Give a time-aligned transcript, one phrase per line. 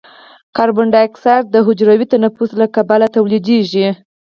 [0.55, 3.87] کاربن ډای اکساید د حجروي تنفس له کبله تولیدیږي.